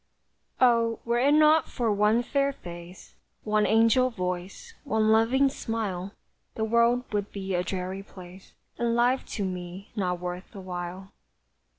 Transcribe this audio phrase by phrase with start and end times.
[0.59, 3.13] Oh, were it not for one fair face,
[3.43, 6.15] One angel voice, one loving smile,
[6.55, 11.11] The world would be a dreary place, And life to me not worth the while.